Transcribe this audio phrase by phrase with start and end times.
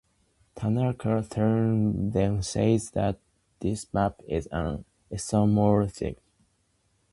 [0.55, 3.19] Tannaka's theorem then says that
[3.59, 6.15] this map is an isomorphism.